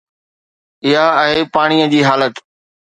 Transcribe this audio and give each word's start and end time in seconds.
اها 0.89 1.05
آهي 1.21 1.41
پاڻي 1.55 1.79
جي 1.95 2.01
حالت. 2.11 2.33